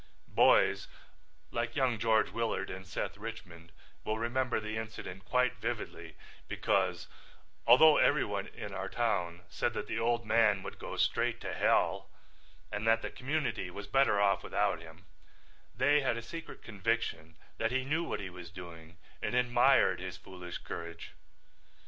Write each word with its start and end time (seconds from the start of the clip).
Boys 0.33 0.87
like 1.51 1.75
young 1.75 1.99
George 1.99 2.31
Willard 2.31 2.71
and 2.71 2.87
Seth 2.87 3.17
Richmond 3.19 3.71
will 4.03 4.17
remember 4.17 4.59
the 4.59 4.75
incident 4.75 5.25
quite 5.25 5.57
vividly 5.57 6.15
because, 6.47 7.07
although 7.67 7.97
everyone 7.97 8.47
in 8.47 8.73
our 8.73 8.89
town 8.89 9.41
said 9.47 9.73
that 9.73 9.85
the 9.85 9.99
old 9.99 10.25
man 10.25 10.63
would 10.63 10.79
go 10.79 10.97
straight 10.97 11.39
to 11.41 11.53
hell 11.53 12.09
and 12.71 12.87
that 12.87 13.03
the 13.03 13.11
community 13.11 13.69
was 13.69 13.85
better 13.85 14.19
off 14.19 14.43
without 14.43 14.81
him, 14.81 15.05
they 15.71 15.99
had 15.99 16.17
a 16.17 16.23
secret 16.23 16.63
conviction 16.63 17.35
that 17.59 17.69
he 17.71 17.85
knew 17.85 18.03
what 18.03 18.19
he 18.19 18.31
was 18.31 18.49
doing 18.49 18.97
and 19.21 19.35
admired 19.35 19.99
his 19.99 20.17
foolish 20.17 20.57
courage. 20.57 21.11